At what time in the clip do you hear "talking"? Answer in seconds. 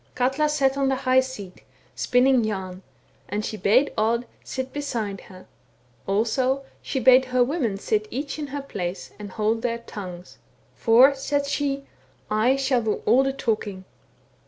13.33-13.85